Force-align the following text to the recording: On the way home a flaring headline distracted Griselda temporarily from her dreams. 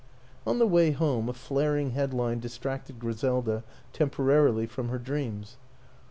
On 0.47 0.57
the 0.57 0.65
way 0.65 0.89
home 0.93 1.29
a 1.29 1.33
flaring 1.33 1.91
headline 1.91 2.39
distracted 2.39 2.97
Griselda 2.97 3.63
temporarily 3.93 4.65
from 4.65 4.89
her 4.89 4.97
dreams. 4.97 5.57